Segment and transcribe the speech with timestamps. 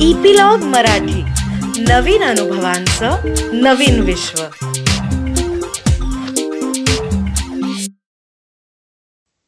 [0.00, 1.22] Epilogue Marathi.
[1.82, 3.10] नवीन अनुभवांचं
[3.52, 4.42] नवीन विश्व.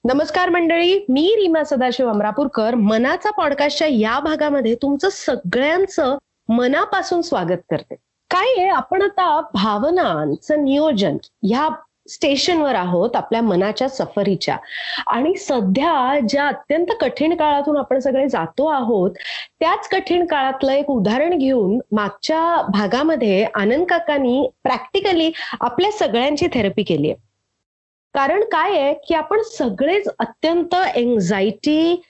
[0.04, 2.74] नमस्कार मंडळी मी रीमा सदाशिव अमरापूरकर.
[2.74, 6.18] मनाचा पॉडकास्टच्या या भागामध्ये तुमचं सगळ्यांचं
[6.48, 7.94] मनापासून स्वागत करते.
[8.30, 8.68] काय आहे?
[8.68, 11.68] आपण आता भावनांचं नियोजन ह्या
[12.08, 14.56] स्टेशनवर आहोत आपल्या मनाच्या सफरीच्या.
[15.06, 19.10] आणि सध्या ज्या अत्यंत कठीण काळातून आपण सगळे जातो आहोत
[19.60, 25.30] त्याच कठीण काळातलं एक उदाहरण घेऊन मागच्या भागामध्ये आनंद काकांनी प्रॅक्टिकली
[25.60, 27.26] आपल्या सगळ्यांची थेरपी केली आहे
[28.14, 32.00] कारण काय आहे की आपण सगळेच अत्यंत एन्झायटी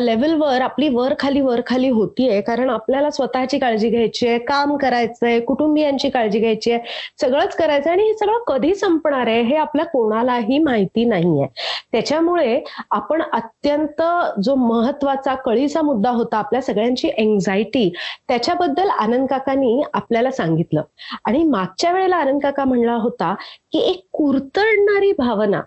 [0.00, 2.40] लेवलवर आपली वर खाली वर खाली होतीये.
[2.40, 6.80] कारण आपल्याला स्वतःची काळजी घ्यायची आहे काम करायचंय कुटुंबियांची काळजी घ्यायची आहे
[7.20, 11.46] सगळंच करायचं आणि हे सगळं कधी संपणार आहे हे आपल्या कोणालाही माहिती नाहीये.
[11.92, 14.02] त्याच्यामुळे आपण अत्यंत
[14.44, 17.88] जो महत्त्वाचा कळीचा मुद्दा होता आपल्या सगळ्यांची एन्झायटी
[18.28, 20.82] त्याच्याबद्दल आनंद काकांनी आपल्याला सांगितलं.
[21.24, 23.34] आणि मागच्या वेळेला आनंद काका म्हणला होता
[23.72, 25.60] की एक कुरतडणारी भाव भावना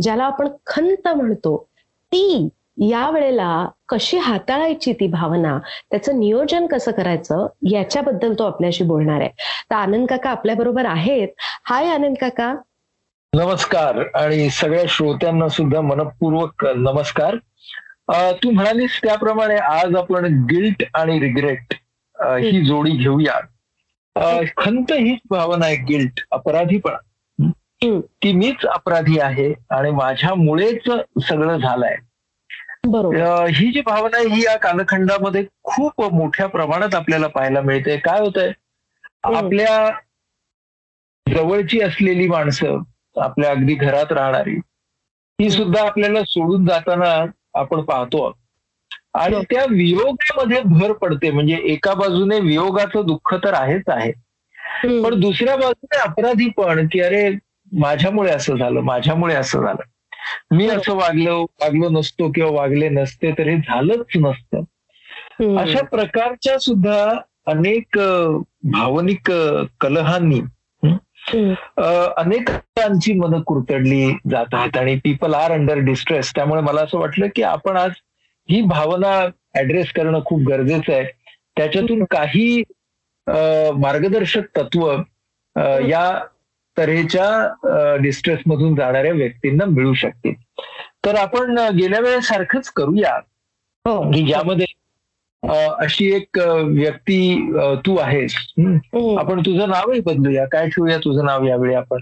[0.00, 1.56] ज्याला आपण खंत म्हणतो
[2.12, 2.48] ती
[2.80, 5.58] या वेळेला कशी हाताळायची ती भावना
[5.90, 9.28] त्याचं नियोजन कसं करायचं याच्याबद्दल तो आपल्याशी बोलणार आहे.
[9.70, 11.28] तर आनंद काका आपल्या बरोबर आहेत.
[11.64, 12.54] हाय आनंद काका.
[13.32, 17.36] नमस्कार आणि सगळ्या श्रोत्यांना सुद्धा मनपूर्वक नमस्कार.
[18.32, 21.74] तू म्हणालीस त्याप्रमाणे आज आपण गिल्ट आणि रिग्रेट
[22.18, 23.40] ही जोडी घेऊया.
[24.56, 26.96] खंत हीच भावना आहे गिल्ट अपराधीपणा.
[27.82, 30.88] की मीच अपराधी आहे आणि माझ्यामुळेच
[31.22, 31.96] सगळं झालंय
[32.86, 38.20] बरोबर ही जी भावना आहे ही या कालखंडामध्ये खूप मोठ्या प्रमाणात आपल्याला पाहायला मिळते काय
[38.20, 39.36] होतंय हम्म.
[39.36, 39.90] आपल्या
[41.26, 42.78] जवळची असलेली माणसं
[43.16, 44.56] आपल्या अगदी घरात राहणारी
[45.38, 47.14] ही सुद्धा आपल्याला सोडून जाताना
[47.54, 48.32] आपण पाहतो.
[49.14, 49.40] आणि.
[49.50, 54.12] त्या वियोगामध्ये भर पडते म्हणजे एका बाजूने वियोगाचं दुःख तर आहेच आहे.
[55.02, 57.28] पण दुसऱ्या बाजूने अपराधी पण की अरे
[57.76, 59.82] माझ्यामुळे असं झालं माझ्यामुळे असं झालं.
[60.50, 60.68] मी.
[60.68, 64.62] असं वागलो वागलो नसतो किंवा वागले नसते तर हे झालंच नसतं.
[65.58, 67.02] अशा प्रकारच्या सुद्धा
[67.46, 67.98] अनेक
[68.72, 69.30] भावनिक
[69.80, 70.40] कलहांनी
[72.18, 77.42] अनेकांची मनं कुरतडली जात आहेत आणि पीपल आर अंडर डिस्ट्रेस त्यामुळे मला असं वाटलं की
[77.42, 77.90] आपण आज
[78.48, 79.18] ही भावना
[79.60, 81.04] ऍड्रेस करणं खूप गरजेचं आहे.
[81.56, 82.62] त्याच्यातून काही
[83.76, 84.90] मार्गदर्शक तत्व
[85.88, 86.10] या
[86.78, 90.34] तऱ्हेच्या डिस्ट्रेस मधून जाणाऱ्या व्यक्तींना मिळू शकतील
[91.04, 93.14] तर आपण गेल्या वेळेसारखंच करूया.
[93.84, 94.10] हो.
[94.10, 94.66] की ज्यामध्ये
[95.78, 97.52] अशी एक व्यक्ती
[97.86, 98.34] तू आहेस.
[98.58, 99.18] हं?
[99.20, 100.46] आपण तुझं नावही बदलूया.
[100.46, 102.00] काय ठेवूया तुझं नाव यावेळी आपण?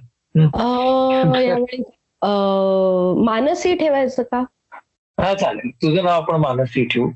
[3.24, 4.44] मानसी ठेवायचं का?
[5.20, 5.70] हा चालेल.
[5.70, 7.10] तुझं नाव आपण मानसी ठेवू.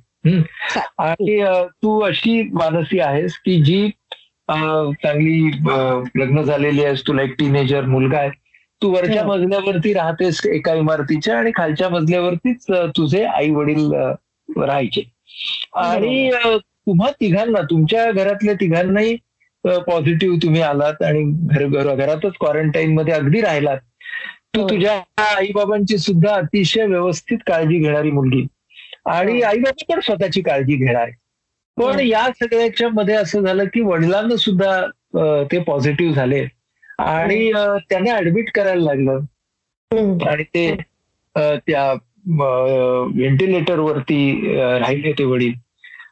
[0.98, 1.44] आणि
[1.82, 3.90] तू अशी मानसी आहेस की जी
[4.48, 5.50] चांगली
[6.16, 8.30] लग्न झालेली आहेस तुला एक टीनेजर मुलगा आहे
[8.82, 9.28] तू वरच्या हो.
[9.28, 12.66] मजल्यावरती राहतेस एका इमारतीच्या आणि खालच्या मजल्यावरतीच
[12.96, 13.90] तुझे आई वडील
[14.48, 15.02] राहायचे
[15.76, 16.30] आणि
[16.86, 19.16] तुम्हा तिघांना तुमच्या घरातल्या तिघांनाही
[19.86, 23.78] पॉझिटिव्ह तुम्ही आलात आणि घर घर- घरातच क्वारंटाईन मध्ये अगदी राहिलात
[24.54, 24.68] तू हो.
[24.68, 28.46] तुझ्या आई बाबांची सुद्धा अतिशय व्यवस्थित काळजी घेणारी मुलगी
[29.06, 29.46] आणि हो.
[29.48, 31.08] आई बाबा पण स्वतःची काळजी घेणार
[31.78, 31.98] पण.
[32.00, 34.80] या सगळ्याच्या मध्ये असं झालं की वडिलांना सुद्धा
[35.52, 36.44] ते पॉझिटिव्ह झाले
[36.98, 37.50] आणि
[37.90, 39.20] त्यांना ऍडमिट करायला लागलं.
[40.24, 40.70] आणि ते
[41.34, 41.92] त्या
[42.26, 44.20] व्हेंटिलेटर वरती
[44.56, 45.52] राहिले ते वडील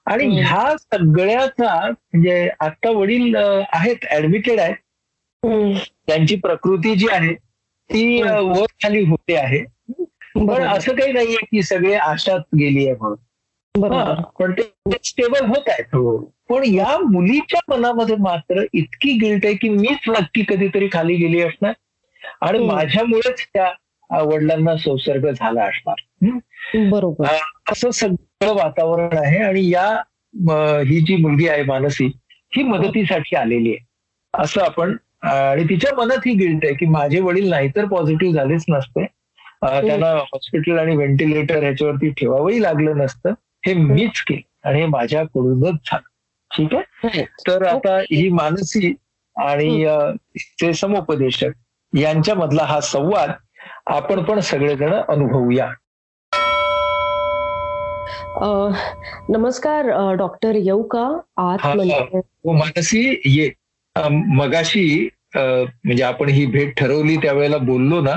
[0.06, 0.26] आणि.
[0.36, 4.74] ह्या सगळ्याचा म्हणजे आता वडील आहेत ऍडमिटेड आहेत.
[6.06, 8.22] त्यांची प्रकृती जी आहे ती.
[8.22, 9.62] वर खाली होते आहे
[10.38, 13.16] पण असं काही नाहीये की सगळे आशात गेली आहे म्हणून
[14.38, 14.72] पण ते
[15.04, 15.96] स्टेबल होत आहेत.
[16.48, 21.72] पण या मुलीच्या मनामध्ये मात्र इतकी गिल्ट आहे की मीच नक्की कधीतरी खाली गेली असणार.
[22.40, 22.58] आणि.
[22.58, 25.94] माझ्यामुळेच त्या वडिलांना संसर्ग झाला असणार?
[26.90, 27.26] बरोबर.
[27.72, 29.88] असं सगळं वातावरण आहे आणि या
[30.80, 32.06] ही जी मुलगी आहे मानसी
[32.56, 33.86] ही मदतीसाठी आलेली आहे.
[34.34, 39.06] असं आपण आणि तिच्या मनात ही गिल्ट आहे की माझे वडील नाहीतर पॉझिटिव्ह झालेच नसते.
[39.62, 43.32] त्यांना हॉस्पिटल आणि व्हेंटिलेटर ह्याच्यावरती ठेवावंही लागलं नसतं.
[43.66, 46.08] हे मीच केलं आणि हे माझ्याकडूनच झालं.
[46.50, 47.24] ठीक आहे.
[47.48, 48.94] तर आता ही मानसी
[49.36, 49.84] आणि
[50.36, 51.50] तिचे समुपदेशक
[51.92, 53.30] यांच्या मधला हा संवाद
[53.86, 55.68] आपण पण सगळेजण अनुभवूया.
[59.28, 61.04] नमस्कार डॉक्टर येऊ का?
[61.36, 63.50] आत हा, म्हणजे हो मानसी ये.
[64.36, 68.14] मगाशी म्हणजे आपण ही भेट ठरवली त्यावेळेला बोललो ना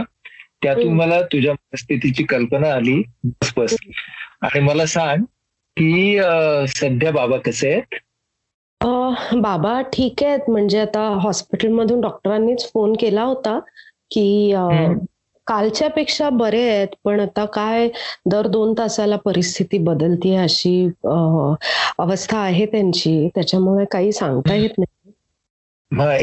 [0.63, 0.93] त्यातून.
[0.93, 3.01] मला तुझ्या परिस्थितीची कल्पना आली.
[3.25, 3.75] बस बस.
[4.41, 5.23] आणि मला सांग
[5.79, 6.19] की
[6.67, 7.95] सध्या बाबा कसे आहेत?
[9.35, 10.49] बाबा ठीक आहेत.
[10.49, 13.59] म्हणजे आता हॉस्पिटलमधून डॉक्टरांनीच फोन केला होता
[14.11, 14.53] की.
[15.47, 17.89] कालच्या पेक्षा बरे आहेत पण आता काय
[18.25, 23.29] दर दोन तासाला परिस्थिती बदलतीये अशी अवस्था आहे त्यांची.
[23.35, 24.85] त्याच्यामुळे काही सांगता येत नाही.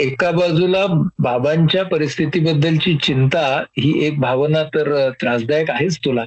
[0.03, 0.85] एका बाजूला
[1.19, 3.47] बाबांच्या परिस्थितीबद्दलची चिंता
[3.79, 6.25] ही एक भावना तर त्रासदायक आहेच तुला?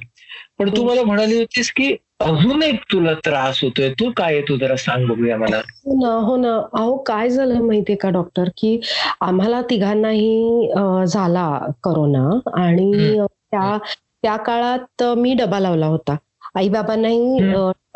[0.60, 3.88] पण तू मला म्हणाली होतीस की अजून एक तुला त्रास होतोय.
[3.90, 5.56] तो काय तू जरा सांग बघूया मला.
[5.56, 6.54] हो ना हो ना.
[6.72, 8.78] अहो काय झालं माहितीये का डॉक्टर की
[9.20, 10.68] आम्हाला तिघांनाही
[11.06, 11.48] झाला
[11.84, 12.28] करोना
[12.62, 13.18] आणि.
[13.50, 13.76] त्या
[14.22, 16.16] त्या काळात मी डबा लावला होता.
[16.54, 17.40] आई बाबांनाही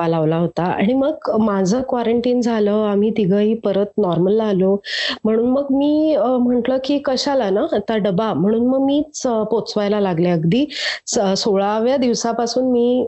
[0.03, 0.63] लावला होता.
[0.65, 2.71] आणि मग माझं क्वारंटीन झालं.
[2.85, 4.77] आम्ही तिघही परत नॉर्मलला आलो.
[5.25, 8.33] म्हणून मग मी म्हंटल की कशाला ना आता डबा.
[8.35, 9.21] म्हणून मग मीच
[9.51, 10.65] पोचवायला लागले अगदी.
[11.37, 13.07] सोळाव्या दिवसापासून मी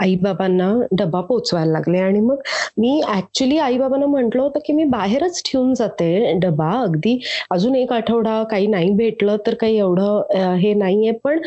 [0.00, 1.98] आई बाबांना डबा पोचवायला लागले.
[1.98, 2.40] आणि मग
[2.78, 7.18] मी ऍक्च्युली आई बाबांना म्हटलं होतं की मी बाहेरच ठेवून जाते डबा अगदी.
[7.50, 11.10] अजून एक आठवडा काही नाही भेटलं तर काही एवढं हे नाहीये.
[11.24, 11.40] पण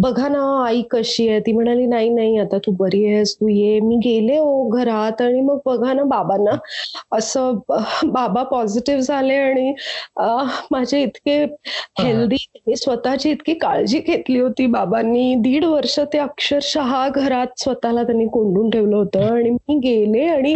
[0.00, 1.40] बघा ना आई कशी आहे?
[1.40, 3.78] ती म्हणाली नाही नाही आता तू बरी आहेस तू ये.
[3.80, 6.50] मी गेले हो घरात आणि मग बघा ना बाबांना.
[7.12, 7.58] असं
[8.04, 9.72] बाबा पॉझिटिव्ह झाले आणि
[10.70, 11.38] माझे इतके
[12.00, 15.34] हेल्दी स्वतःची इतकी काळजी घेतली होती बाबांनी.
[15.34, 20.54] दीड वर्ष ते अक्षरशः घरात स्वतःला त्यांनी कोंडून ठेवलं होतं आणि मी गेले आणि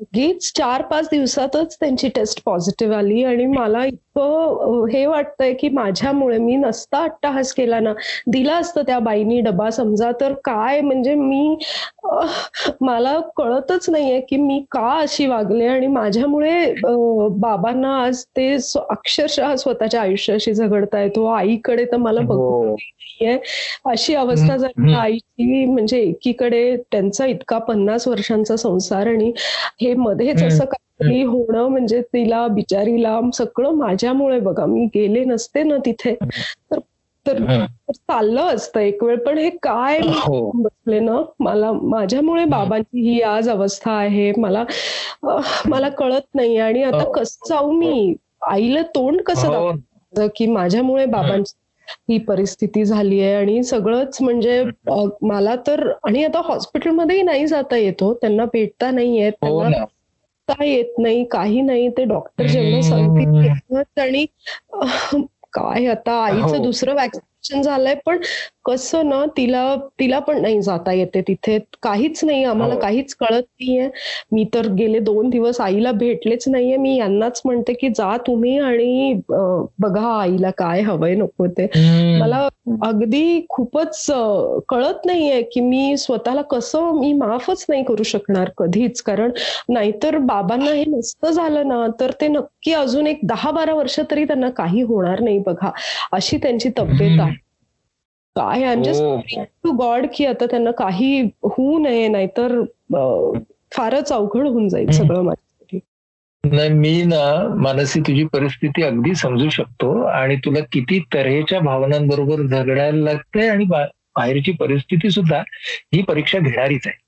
[0.00, 6.38] लगेच चार पाच दिवसातच त्यांची टेस्ट पॉझिटिव्ह आली आणि मला इतकं हे वाटतंय की माझ्यामुळे
[6.38, 7.92] मी नसता अट्टाहास केला ना
[8.26, 11.56] दिला असतं त्या बाईनी डबा समजा तर काय म्हणजे मी
[12.80, 16.74] मला कळतच नाहीये की मी का अशी वागले आणि माझ्यामुळे
[17.38, 22.64] बाबांना आज ते अक्षरशः स्वतःच्या आयुष्याशी झगडतायत तो आईकडे तर मला बघू हो.
[22.64, 23.38] नाहीये
[23.86, 24.94] अशी अवस्था झाली.
[24.94, 29.32] आईची म्हणजे एकीकडे त्यांचा इतका पन्नास वर्षांचा संसार आणि
[29.88, 30.42] हे मध्येच.
[30.42, 34.66] असं काहीतरी होणं म्हणजे तिला बिचारीला सगळं माझ्यामुळे बघा.
[34.66, 36.14] मी गेले नसते ना तिथे.
[36.72, 36.78] तर
[37.26, 37.38] तर
[37.92, 39.16] चाललं असतं एक वेळ.
[39.16, 40.50] पण हे काय हो.
[40.54, 41.20] बसले ना?
[41.40, 44.32] मला माझ्यामुळे बाबांची ही आज अवस्था आहे.
[44.38, 44.64] मला
[45.68, 46.56] मला कळत नाही.
[46.56, 47.10] आणि आता हो.
[47.12, 48.14] कसं जाऊ मी?
[48.46, 50.28] आईला तोंड कसं हो.
[50.36, 51.52] की माझ्यामुळे बाबांची
[52.10, 54.64] ही परिस्थिती झाली आहे आणि सगळंच म्हणजे
[55.22, 60.98] मला तर आणि आता हॉस्पिटलमध्येही नाही जाता येतो त्यांना भेटता नाही येत हो त्यांना येत
[60.98, 62.80] नाही काही नाही ते डॉक्टर जेवढं.
[62.80, 64.26] सांगतील आणि
[65.52, 66.62] काय आता आईचं हो.
[66.62, 66.94] दुसरं
[67.48, 68.18] वॅक्सिनेशन झालंय पण
[68.64, 71.58] कसं ना तिला तिला पण नाही जाता येते तिथे.
[71.82, 72.80] काहीच नाही आम्हाला हो.
[72.80, 73.88] काहीच कळत नाहीये.
[74.32, 76.76] मी तर गेले दोन दिवस आईला भेटलेच नाहीये.
[76.76, 79.14] मी यांनाच म्हणते की जा तुम्ही आणि
[79.80, 81.66] बघा आईला काय हवंय नको ते.
[82.20, 82.46] मला
[82.82, 84.04] अगदी खूपच
[84.68, 89.00] कळत नाहीये की मी स्वतःला कसं मी माफच नाही करू शकणार कधीच.
[89.02, 89.30] कारण
[89.68, 94.24] नाहीतर बाबांना हे नसतं झालं ना तर ते नक्की अजून एक दहा बारा वर्ष तरी
[94.24, 95.70] त्यांना काही होणार नाही बघा.
[96.12, 97.37] अशी त्यांची तब्येत आहे.
[98.40, 99.38] I am just.
[99.64, 102.60] To God की आता त्यांना काही होऊ नये नाहीतर
[103.72, 104.90] फारच अवघड होऊन जाईल.
[104.90, 105.78] सगळं माझ्यासाठी
[106.44, 113.04] नाही मी ना मानसी तुझी परिस्थिती अगदी समजू शकतो आणि तुला किती तऱ्हेच्या भावनांबरोबर झगडायला
[113.04, 115.40] लागतंय आणि बाहेरची परिस्थिती सुद्धा
[115.94, 117.06] ही परीक्षा घेणारीच आहे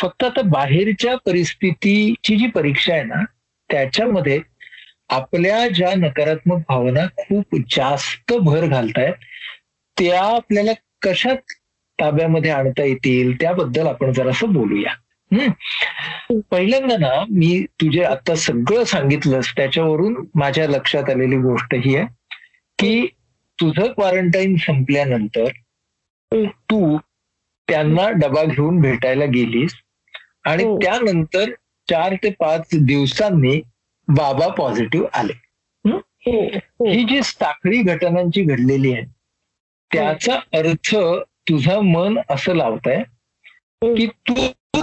[0.00, 3.22] फक्त आता बाहेरच्या परिस्थितीची जी परीक्षा आहे ना
[3.70, 4.40] त्याच्यामध्ये
[5.10, 9.12] आपल्या ज्या नकारात्मक भावना खूप जास्त भर घालतायत
[9.96, 10.72] त्या आपल्याला
[11.02, 11.52] कशात
[11.98, 13.34] ताब्यामध्ये आणता येतील?
[13.40, 14.92] त्याबद्दल आपण जरासं बोलूया.
[15.30, 22.06] हम्म पहिल्यांदा ना मी तुझे आता सगळं सांगितलंस त्याच्यावरून माझ्या लक्षात आलेली गोष्ट ही आहे
[22.78, 23.06] की
[23.58, 25.48] तुझं क्वारंटाईन संपल्यानंतर.
[26.32, 26.96] तू
[27.68, 29.74] त्यांना डबा घेऊन भेटायला गेलीस
[30.44, 30.64] आणि.
[30.84, 31.50] त्यानंतर
[31.88, 33.60] चार ते पाच दिवसांनी
[34.08, 35.32] बाबा पॉझिटिव्ह आले.
[36.26, 39.02] ही जी साखळी घटनांची घडलेली आहे
[39.94, 40.96] त्याचा अर्थ
[41.48, 43.02] तुझं मन असं लावतंय
[43.82, 44.34] की तू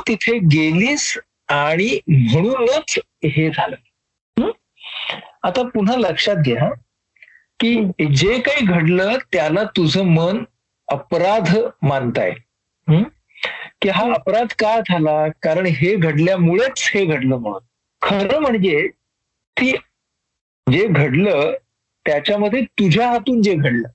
[0.08, 3.76] तिथे गेलीस आणि म्हणूनच हे झालं?
[5.44, 6.70] आता पुन्हा लक्षात घ्या
[7.60, 7.76] की
[8.16, 10.44] जे काही घडलं त्याला तुझं मन
[10.88, 12.32] अपराध मानताय
[12.88, 13.04] हं?
[13.82, 17.60] की हा अपराध का झाला कारण हे घडल्यामुळेच हे घडलं म्हणून
[18.02, 18.88] खरं म्हणजे
[19.58, 19.72] की
[20.72, 21.54] जे घडलं
[22.06, 23.88] त्याच्यामध्ये तुझ्या हातून जे घडलं?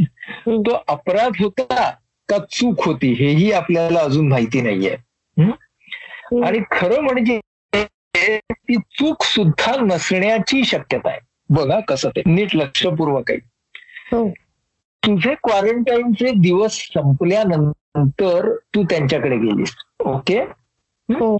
[0.46, 1.90] तो अपराध होता
[2.28, 4.96] का चूक होती हेही आपल्याला अजून माहिती नाहीये.
[5.38, 6.44] हं?
[6.44, 7.40] आणि खरं म्हणजे
[8.48, 11.18] ती चूक सुद्धा नसण्याची शक्यता आहे.
[11.50, 13.38] बघा कसं ते नीट लक्षपूर्वक आहे
[14.12, 14.30] हो.
[15.06, 20.38] तुझे क्वारंटाईनचे दिवस संपल्यानंतर तू त्यांच्याकडे गेलीस ओके?
[21.08, 21.36] हो.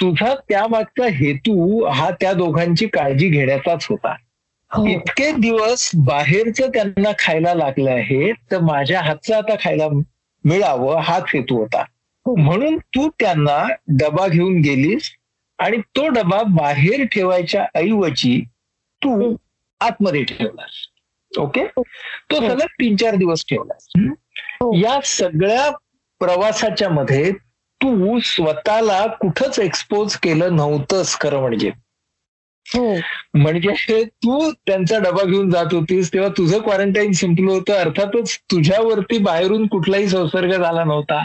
[0.00, 4.14] तुझा त्यामागचा हेतू हा त्या दोघांची काळजी घेण्याचाच होता.
[4.82, 9.88] इतके दिवस बाहेरचं त्यांना खायला लागलं आहे तर माझ्या हातचं आता खायला
[10.44, 11.80] मिळावं हाच हेतू होता
[12.26, 12.34] हो.
[12.36, 13.62] म्हणून तू त्यांना
[14.00, 15.10] डबा घेऊन गेलीस
[15.58, 18.40] आणि तो डबा बाहेर ठेवायच्या ऐवजी
[19.02, 19.34] तू हम्म.
[19.80, 21.82] आतमध्ये ठेवलास ओके हो.
[22.30, 22.48] तो हो.
[22.48, 23.88] सलग तीन चार दिवस ठेवलास?
[23.96, 24.72] हो.
[24.76, 25.70] या सगळ्या
[26.20, 27.30] प्रवासाच्या मध्ये
[27.80, 31.74] तू स्वतःला कुठंच एक्सपोज केलं नव्हतंस खरं म्हणजे हो
[33.34, 37.72] म्हणजे तू त्यांचा डबा घेऊन जात होतीस तेव्हा तुझं क्वारंटाईन संपलं होतं.
[37.72, 41.24] अर्थातच तुझ्यावरती बाहेरून कुठलाही संसर्ग झाला नव्हता.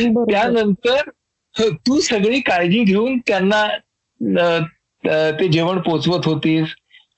[0.00, 1.10] त्यानंतर
[1.54, 3.66] ह, तू सगळी काळजी घेऊन त्यांना
[5.40, 6.68] ते जेवण पोचवत होतीस.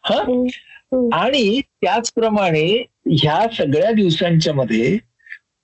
[0.04, 0.20] हा?
[0.22, 0.46] हम्म,
[0.92, 1.14] हम्म.
[1.14, 4.98] आणि त्याचप्रमाणे ह्या सगळ्या दिवसांच्या मध्ये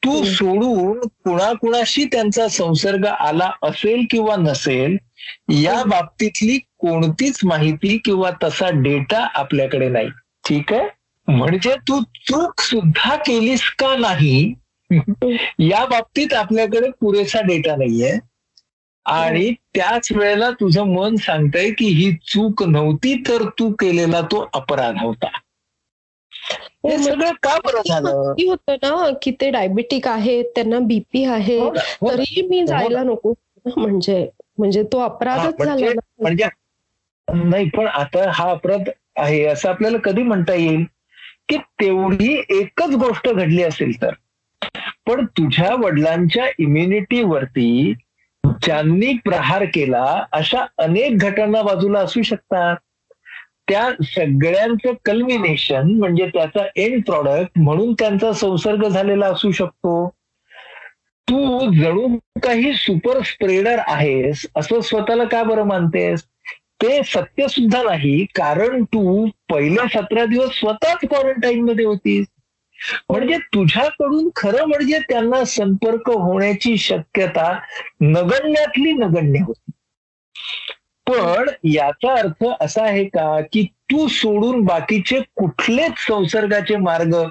[0.04, 0.24] तू.
[0.24, 4.96] सोडून कुणाकुणाशी त्यांचा संसर्ग आला असेल किंवा नसेल
[5.48, 5.84] या.
[5.84, 10.08] बाबतीतली कोणतीच माहिती किंवा तसा डेटा आपल्याकडे नाही.
[10.48, 10.88] ठीक आहे?
[11.28, 14.54] म्हणजे तू चूक सुद्धा केलीस का नाही?
[15.58, 18.18] या बाबतीत आपल्याकडे पुरेसा डेटा नाहीये.
[19.06, 24.94] आणि त्याच वेळेला तुझं मन सांगतंय की ही चूक नव्हती तर तू केलेला तो अपराध
[25.00, 25.28] होता.
[26.84, 28.22] हो, सगळं का बरं झालं?
[28.22, 32.08] माहिती होतं ना की ते डायबिटिक आहेत त्यांना बीपी आहे हो हो ना.
[32.08, 33.34] तरीही मी जायला नको.
[33.76, 36.44] म्हणजे म्हणजे तो अपराधच झाला म्हणजे- म्हणजे
[37.28, 40.84] नाही पण आता हा अपराध आहे असं आपल्याला कधी म्हणता येईल?
[41.48, 44.10] की तेवढी एकच गोष्ट घडली असेल तर.
[45.06, 47.94] पण तुझ्या वडिलांच्या इम्युनिटीवरती
[48.44, 52.76] ज्यांनी प्रहार केला अशा अनेक घटना बाजूला असू शकतात.
[53.68, 60.08] त्या सगळ्यांचं कल्मिनेशन म्हणजे त्याचा एंड प्रॉडक्ट म्हणून त्यांचा संसर्ग झालेला असू शकतो.
[61.28, 66.24] तू जणू काही सुपर स्प्रेडर आहेस असं स्वतःला का बरं मानतेस?
[66.82, 72.26] ते सत्य सुद्धा नाही कारण तू पहिल्या सतरा दिवस स्वतःच क्वारंटाईन मध्ये होतीस.
[73.10, 77.58] म्हणजे तुझ्याकडून खरं म्हणजे त्यांना संपर्क होण्याची शक्यता
[78.00, 79.61] नगण्यातली नगण्य होती.
[81.06, 87.28] पण याचा अर्थ असा आहे का की तू सोडून बाकीचे कुठलेच संसर्गाचे मार्ग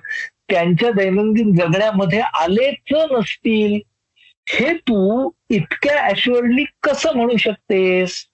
[0.50, 3.80] त्यांच्या दैनंदिन जगण्यामध्ये आलेच नसतील
[4.50, 8.26] हे तू इतक्या ऍश्युअरली कसं म्हणू शकतेस?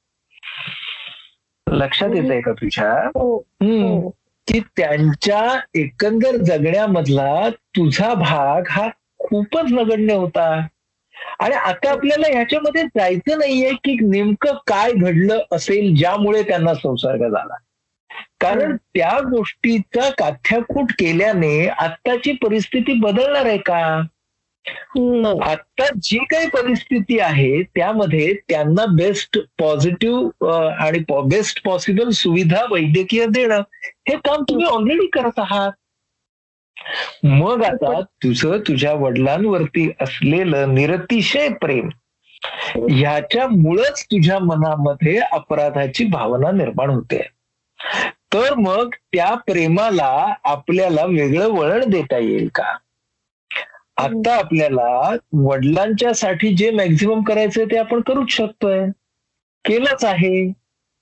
[1.70, 2.94] लक्षात येत आहे का तुझ्या?
[3.08, 3.84] हो हम्म.
[3.84, 4.10] हो
[4.48, 8.90] की त्यांच्या एकंदर जगण्यामधला तुझा भाग हा
[9.20, 10.68] खूपच नगण्य होता.
[11.40, 17.56] आणि आता आपल्याला ह्याच्यामध्ये जायचं नाहीये की नेमकं काय घडलं असेल ज्यामुळे त्यांना संसर्ग झाला.
[18.40, 24.02] कारण त्या गोष्टीचा काथ्याकूट केल्याने आत्ताची परिस्थिती बदलणार आहे का?
[25.44, 33.62] आता जी काही परिस्थिती आहे त्यामध्ये त्यांना बेस्ट पॉझिटिव्ह आणि बेस्ट पॉसिबल सुविधा वैद्यकीय देणं
[34.10, 35.72] हे काम तुम्ही ऑलरेडी करत आहात.
[37.24, 41.90] मग आता तुझं तुझ्या वडिलांवरती असलेलं निरतिशय प्रेम
[42.90, 47.22] ह्याच्यामुळंच तुझ्या मनामध्ये अपराधाची भावना निर्माण होते.
[48.34, 52.78] तर मग त्या प्रेमाला आपल्याला वेगळं वळण देता येईल का?
[53.98, 58.86] आता आपल्याला वडिलांच्या साठी जे मॅक्झिमम करायचंय ते आपण करूच शकतोय.
[59.66, 60.52] केलंच आहे.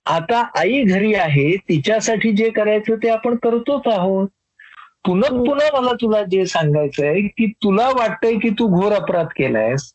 [0.05, 4.27] आता आई घरी आहे तिच्यासाठी जे करायचं ते आपण करतोच आहोत.
[5.06, 9.92] पुन्हा पुन्हा मला तुला जे सांगायचंय की तुला वाटतंय की तू घोर अपराध केलायस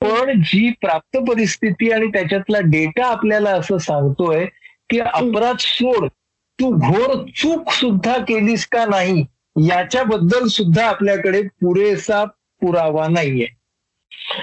[0.00, 4.44] पण जी प्राप्त परिस्थिती आणि त्याच्यातला डेटा आपल्याला असं सांगतोय
[4.90, 6.08] की अपराध सोड
[6.58, 9.24] तू घोर चूक सुद्धा केलीस का नाही
[9.70, 12.24] याच्याबद्दल सुद्धा आपल्याकडे पुरेसा
[12.62, 13.46] पुरावा नाहीये.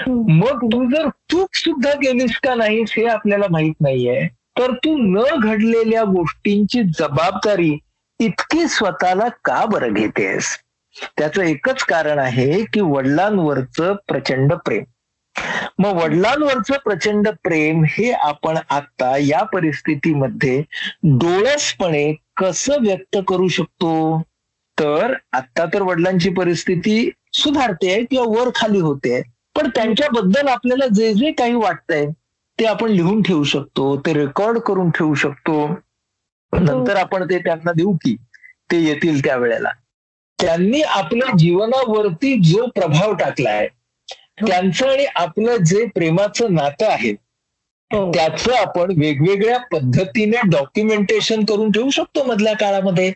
[0.07, 4.27] मग तू जर चूक सुद्धा केलीस का नाहीस हे आपल्याला माहीत नाहीये
[4.59, 7.77] तर तू न घडलेल्या गोष्टींची जबाबदारी
[8.21, 10.57] इतकी स्वतःला का बरं घेतेस?
[11.17, 14.83] त्याचं एकच कारण आहे की वडिलांवरचं प्रचंड प्रेम.
[15.79, 20.63] मग वडिलांवरचं प्रचंड प्रेम हे आपण आता या परिस्थितीमध्ये
[21.03, 24.21] डोळसपणे कसं व्यक्त करू शकतो?
[24.77, 29.21] तर आता तर वडिलांची परिस्थिती सुधारते किंवा वर खाली होते
[29.55, 32.05] पण त्यांच्याबद्दल आपल्याला जे जे काही वाटतंय
[32.59, 35.73] ते आपण लिहून ठेवू शकतो ते रेकॉर्ड करून ठेवू शकतो.
[36.53, 38.15] नंतर आपण ते त्यांना देऊ की
[38.71, 39.69] ते येतील त्यावेळेला
[40.39, 43.67] त्यांनी आपल्या जीवनावरती जो प्रभाव टाकलाय
[44.47, 47.11] त्यांचं आणि आपलं जे प्रेमाचं नातं आहे
[47.91, 48.11] हो.
[48.11, 53.11] त्याचं आपण वेगवेगळ्या पद्धतीने डॉक्युमेंटेशन करून ठेवू शकतो मधल्या काळामध्ये.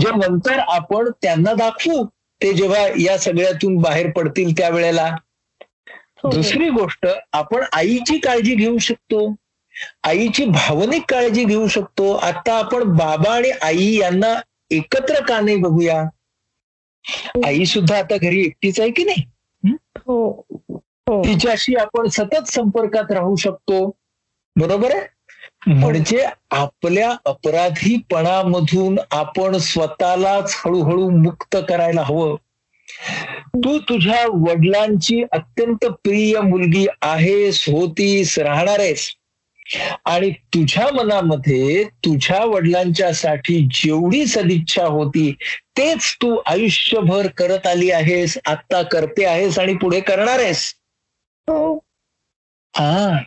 [0.00, 2.04] जे नंतर आपण त्यांना दाखवू
[2.40, 5.08] ते जेव्हा या सगळ्यातून बाहेर पडतील त्यावेळेला
[6.16, 6.30] हो.
[6.30, 9.34] दुसरी गोष्ट आपण आईची काळजी घेऊ शकतो.
[10.02, 12.12] आईची भावनिक काळजी घेऊ शकतो.
[12.12, 14.40] आता आपण बाबा आणि आई यांना
[14.70, 16.02] एकत्र का नाही बघूया?
[17.46, 19.24] आई सुद्धा आता घरी एकटीच आहे की नाही?
[19.98, 20.46] हो?
[20.80, 21.24] हो.
[21.24, 23.96] तिच्याशी आपण सतत संपर्कात राहू शकतो.
[24.56, 25.14] बरोबर आहे?
[25.66, 32.36] म्हणजे आपल्या अपराधीपणामधून आपण स्वतःलाच हळूहळू मुक्त करायला हवं.
[33.54, 39.10] तू तुझ्या वडिलांची अत्यंत प्रिय मुलगी आहेस होतीस राहणार आहेस.
[40.04, 45.36] आणि तुझ्या मनामध्ये तुझ्या वडिलांच्यासाठी जेवढी सदिच्छा होती
[45.78, 50.74] तेच तू आयुष्यभर करत आली आहेस आता करते आहेस आणि पुढे करणार आहेस.
[51.48, 51.76] हो.
[52.76, 53.22] हा.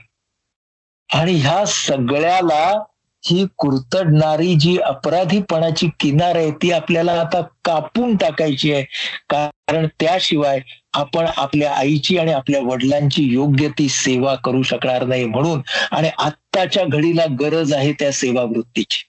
[1.13, 2.83] आणि ह्या सगळ्याला
[3.25, 8.83] ही कुरतडणारी जी अपराधीपणाची किनार आहे ती आपल्याला आता कापून टाकायची आहे.
[9.29, 10.59] कारण त्याशिवाय
[10.93, 15.61] आपण आपल्या आईची आणि आपल्या वडिलांची योग्य ती सेवा करू शकणार नाही म्हणून.
[15.91, 19.03] आणि आत्ताच्या घडीला गरज आहे त्या सेवावृत्तीची.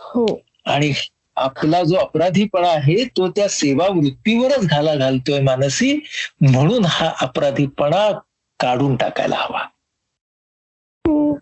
[0.00, 0.40] हो.
[0.66, 0.92] आणि
[1.36, 6.04] आपला जो अपराधीपणा आहे तो त्या सेवा वृत्तीवरच घाला घालतोय मानसी.
[6.40, 8.18] म्हणून हा अपराधीपणा
[8.60, 9.60] काढून टाकायला हवा.
[11.06, 11.34] हम्म.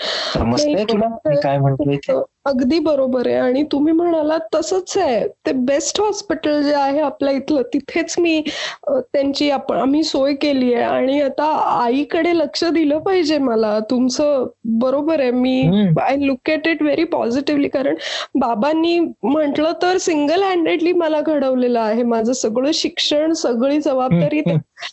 [0.00, 2.12] समजतंय नाही, तुला मी काय म्हणतोय ते?
[2.46, 3.36] अगदी बरोबर आहे.
[3.36, 5.26] आणि तुम्ही म्हणालात तसंच आहे.
[5.46, 8.40] ते बेस्ट हॉस्पिटल जे आहे आपल्या इथलं तिथेच मी
[8.88, 10.84] त्यांची आपण आम्ही सोय केली आहे.
[10.84, 11.44] आणि आता
[11.82, 13.78] आईकडे लक्ष दिलं पाहिजे मला.
[13.90, 14.46] तुमचं
[14.80, 15.30] बरोबर आहे.
[15.30, 15.60] मी.
[16.02, 17.94] I look at it very positively कारण
[18.38, 22.02] बाबांनी म्हटलं तर सिंगल हँडेडली मला घडवलेलं आहे.
[22.04, 24.40] माझं सगळं शिक्षण सगळी जबाबदारी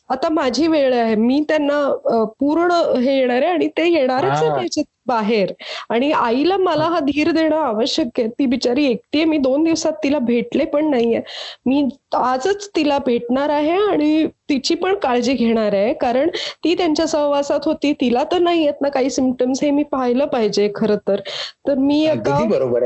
[0.10, 1.16] आता माझी वेळ आहे.
[1.18, 4.50] मी त्यांना पूर्ण हे येणार आहे आणि ते येणारच आहे.
[4.52, 5.52] त्याच्यात बाहेर.
[5.90, 8.28] आणि आईला मला हा धीर देणं आवश्यक आहे.
[8.28, 9.26] ती बिचारी एकटी आहे.
[9.26, 11.22] मी दोन दिवसात तिला भेटले पण नाहीये.
[11.66, 15.94] मी आजच तिला भेटणार आहे आणि तिची पण काळजी घेणार आहे.
[15.94, 16.30] कारण
[16.64, 17.94] ती त्यांच्या सहवासात होती.
[17.94, 21.20] तिला तर नाही येत ना काही सिमटम्स हे मी पाहिलं पाहिजे खरं तर.
[21.68, 22.08] तर मी
[22.46, 22.86] बरोबर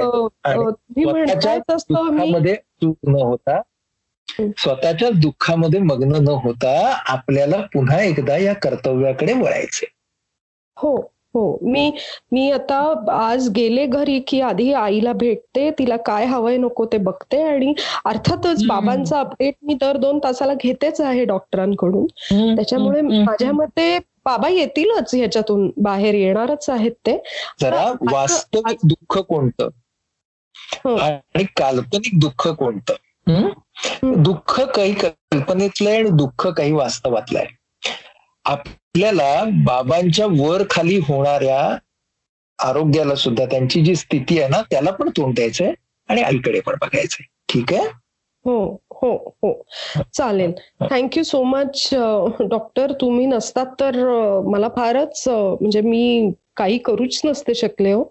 [2.82, 3.62] चूक न होता.
[4.58, 9.86] स्वतःच्या दुःखामध्ये मग्न न होता आपल्याला पुन्हा एकदा या कर्तव्याकडे वळायचे
[10.78, 11.12] हो.
[11.36, 11.58] हो.
[11.62, 11.92] मी
[12.32, 12.78] मी आता
[13.12, 17.74] आज गेले घरी की आधी आईला भेटते तिला काय हवंय नको ते बघते आणि
[18.06, 18.66] अर्थातच.
[18.68, 22.06] बाबांचा अपडेट मी दर दोन तासाला घेतेच आहे डॉक्टरांकडून.
[22.56, 27.18] त्याच्यामुळे माझ्या मते बाबा येतीलच ह्याच्यातून बाहेर येणारच आहेत ते.
[27.62, 29.70] जरा वास्तविक दुःख कोणतं?
[30.86, 30.96] हो.
[30.96, 32.94] आणि काल्पनिक दुःख कोणतं.
[34.24, 37.59] दुःख काही कल्पनेतलं आहे आणि दुःख काही वास्तवातलं आहे
[38.46, 41.78] आपल्याला बाबांच्या वर खाली होणाऱ्या
[42.60, 45.74] आरोग्याला सुद्धा त्यांची जी स्थिती आहे ना त्याला पण तोंड द्यायचंय
[46.10, 47.26] आणि आईकडे पण बघायचंय.
[47.54, 47.88] ठीक आहे?
[48.46, 49.64] हो हो हो.
[50.14, 50.52] चालेल.
[50.92, 51.90] थँक्यू सो मच
[52.40, 53.98] डॉक्टर तुम्ही नसतात तर
[54.46, 58.04] मला फारच म्हणजे मी काही करूच नसते शकले हो.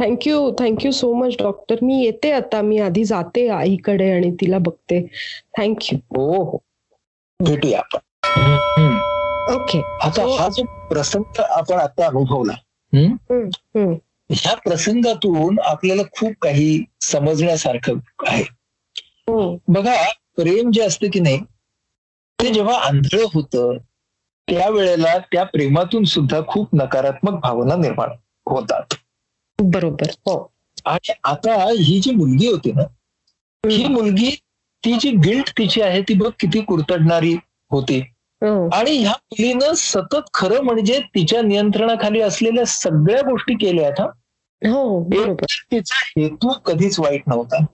[0.00, 2.62] Thank you thank you so much doctor मी येते आता.
[2.62, 5.06] मी आधी जाते आईकडे आणि तिला बघते.
[5.58, 6.58] थँक्यू हो हो.
[7.40, 8.97] भेटूया आपण.
[9.54, 9.82] ओके.
[10.02, 10.48] आता हो.
[10.50, 12.52] जो प्रसंग आपण आता अनुभवला.
[14.30, 17.92] ह्या प्रसंगातून आपल्याला खूप काही समजण्यासारखं
[18.26, 18.42] आहे.
[19.28, 19.58] हो.
[19.68, 19.94] बघा
[20.36, 21.40] प्रेम जे असतं की नाही
[22.40, 23.76] ते जेव्हा आंधळ होतं
[24.50, 28.08] त्यावेळेला त्या प्रेमातून सुद्धा खूप नकारात्मक भावना निर्माण
[28.46, 28.94] होतात.
[29.62, 30.10] बरोबर.
[30.10, 30.52] हो.
[30.84, 32.82] आणि आता ही जी मुलगी होती ना
[33.68, 34.30] ही मुलगी
[34.84, 37.36] ती जी गिल्ट तिची आहे ती बघ किती कुरतडणारी
[37.70, 38.00] होती.
[38.42, 44.06] आणि ह्या मुलीनं सतत खरं म्हणजे तिच्या नियंत्रणाखाली असलेल्या सगळ्या गोष्टी केल्या हा.
[44.62, 45.04] हो
[45.72, 47.64] तिचा हेतू कधीच वाईट नव्हता.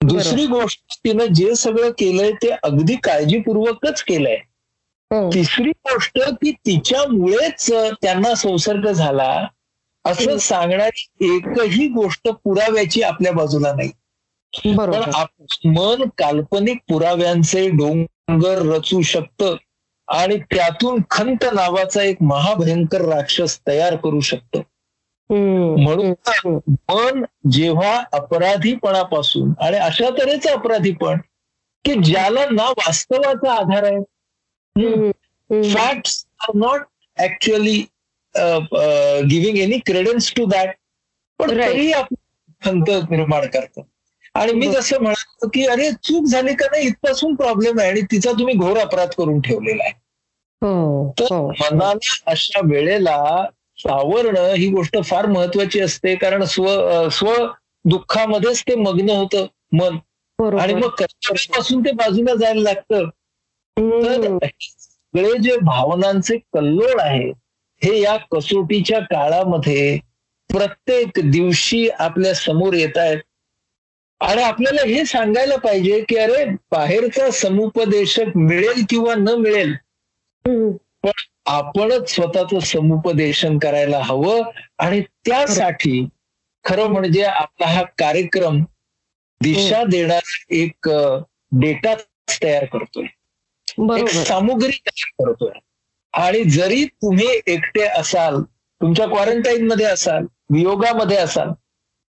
[0.00, 4.36] दुसरी गोष्ट तिनं जे सगळं केलंय ते अगदी काळजीपूर्वकच केलंय.
[5.10, 5.30] हो.
[5.34, 7.70] तिसरी गोष्ट की तिच्यामुळेच
[8.02, 9.46] त्यांना संसर्ग झाला
[10.04, 10.36] असं हम्म.
[10.36, 13.90] सांगणारी एकही गोष्ट पुराव्याची आपल्या बाजूला नाही.
[14.76, 15.10] पण
[15.68, 19.56] मन काल्पनिक पुराव्यांचे डोंगर रचू शकतं.
[20.08, 24.60] आणि त्यातून खंत नावाचा एक महाभयंकर राक्षस तयार करू शकतं.
[25.30, 26.58] म्हणून.
[26.88, 31.18] मन जेव्हा अपराधीपणापासून आणि अशा तऱ्हेचं अपराधीपण
[31.84, 35.10] की ज्याला ना वास्तवाचा आधार आहे.
[35.74, 36.80] Facts are not
[37.18, 37.78] actually
[38.34, 40.74] giving any credence to that
[41.38, 41.50] पण.
[41.50, 42.14] तरी आपण
[42.62, 43.86] खंत निर्माण करतो
[44.34, 44.66] आणि मी.
[44.66, 46.86] जसं म्हणालो की अरे चूक झाली का नाही?
[46.86, 49.92] इथपासून प्रॉब्लेम आहे आणि तिचा तुम्ही घोर अपराध करून ठेवलेला आहे.
[50.62, 51.48] हो तर हो.
[51.50, 53.44] मनाला अशा वेळेला
[53.78, 56.14] सावरणं ही गोष्ट फार महत्वाची असते.
[56.14, 56.66] कारण स्व
[57.08, 57.34] स्व
[57.84, 59.98] दुःखामध्येच ते मग्न होतं मन.
[60.58, 63.08] आणि मग कर्तव्यापासून ते बाजूला जायला लागतं.
[63.76, 67.28] तर सगळे जे भावनांचे कल्लोळ आहे
[67.82, 69.98] हे या कसोटीच्या काळामध्ये
[70.50, 73.18] प्रत्येक दिवशी आपल्यासमोर येत आहेत.
[74.20, 79.72] आणि आपल्याला हे सांगायला पाहिजे की अरे बाहेरचा समुपदेशक मिळेल किंवा न मिळेल
[80.44, 81.08] हम्म.
[81.46, 86.06] आपणच स्वतःच समुपदेशन करायला हवं आणि त्यासाठी
[86.64, 88.60] खरं म्हणजे आपला हा कार्यक्रम
[89.40, 90.88] दिशा देणारा एक
[91.52, 91.94] डेटा
[92.42, 93.04] तयार करतोय.
[93.04, 94.10] एक बरोबर.
[94.24, 95.58] सामुग्री तयार करतोय.
[96.14, 98.40] आणि जरी तुम्ही एकटे असाल
[98.80, 101.48] तुमच्या क्वारंटाईन मध्ये असाल वियोगामध्ये असाल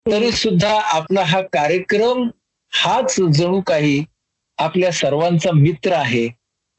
[0.05, 2.29] तरी सुद्धा आपला हा कार्यक्रम
[2.73, 4.03] हाच जणू काही
[4.57, 6.27] आपल्या सर्वांचा मित्र आहे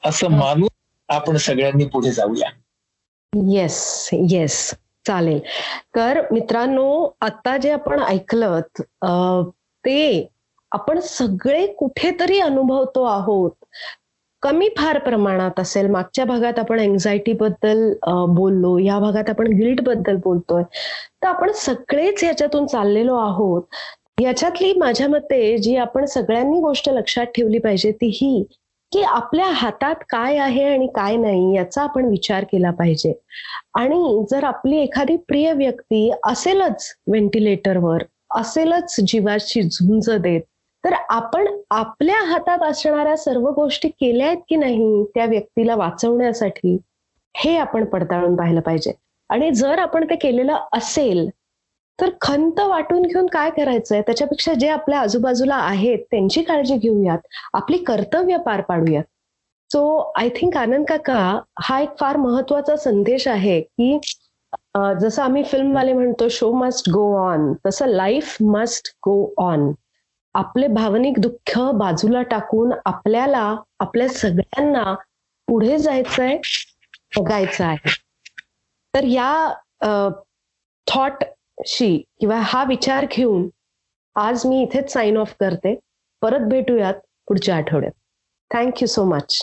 [0.05, 0.69] असं मानून
[1.09, 2.49] आपण सगळ्यांनी पुढे जाऊया.
[3.33, 4.75] येस येस
[5.07, 5.39] चालेल.
[5.97, 8.61] तर मित्रांनो आता जे आपण ऐकलं
[9.85, 10.29] ते
[10.73, 13.60] आपण सगळे कुठेतरी अनुभवतो आहोत.
[14.42, 15.87] कमी फार प्रमाणात असेल.
[15.90, 17.92] मागच्या भागात आपण एन्झायटी बद्दल
[18.37, 18.76] बोललो.
[18.79, 20.62] या भागात आपण गिल्टबद्दल बोलतोय.
[21.22, 23.62] तर आपण सगळेच याच्यातून चाललेलो आहोत.
[24.22, 28.42] याच्यातली माझ्या मते जी आपण सगळ्यांनी गोष्ट लक्षात ठेवली पाहिजे ती ही
[28.92, 33.12] की आपल्या हातात काय आहे आणि काय नाही याचा आपण विचार केला पाहिजे.
[33.74, 38.03] आणि जर आपली एखादी प्रिय व्यक्ती असेलच व्हेंटिलेटरवर
[38.37, 40.40] असेलच जीवाची झुंज देत
[40.85, 46.77] तर आपण आपल्या हातात असणाऱ्या सर्व गोष्टी केल्या आहेत की नाही त्या व्यक्तीला वाचवण्यासाठी
[47.35, 48.93] हे आपण पडताळून पाहिलं पाहिजे.
[49.31, 51.29] आणि जर आपण ते केलेलं असेल
[51.99, 54.01] तर खंत वाटून घेऊन काय करायचंय?
[54.03, 57.19] त्याच्यापेक्षा जे आपल्या आजूबाजूला आहेत त्यांची काळजी घेऊयात.
[57.55, 59.05] आपली कर्तव्य पार पाडूयात.
[59.71, 59.81] सो
[60.19, 61.19] आय थिंक आनंद काका
[61.62, 63.99] हा एक फार महत्त्वाचा संदेश आहे की
[65.01, 69.14] जसं आम्ही फिल्मवाले म्हणतो शो मस्ट गो ऑन तसं लाईफ मस्ट गो
[69.45, 69.71] ऑन
[70.35, 73.43] आपले भावनिक दुःख बाजूला टाकून आपल्याला
[73.81, 74.95] आपल्या सगळ्यांना
[75.49, 76.37] पुढे जायचंय
[77.16, 77.95] बघायचं आहे.
[78.95, 79.53] तर या
[80.87, 83.49] थॉटशी किंवा हा विचार घेऊन
[84.16, 85.75] आज मी इथेच साइन ऑफ करते.
[86.23, 86.95] परत भेटूयात
[87.29, 87.93] पुढच्या आठवड्यात.
[88.51, 89.43] Thank you so much